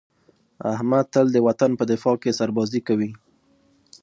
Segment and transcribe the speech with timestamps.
[0.73, 3.11] احمد تل د وطن په دفاع کې سربازي کوي.